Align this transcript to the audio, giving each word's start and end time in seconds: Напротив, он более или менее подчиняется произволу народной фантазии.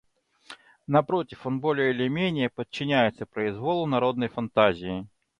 Напротив, 0.87 1.41
он 1.45 1.59
более 1.59 1.91
или 1.91 2.07
менее 2.07 2.49
подчиняется 2.49 3.27
произволу 3.27 3.85
народной 3.85 4.29
фантазии. 4.29 5.05